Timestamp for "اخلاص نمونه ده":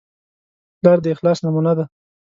1.15-1.85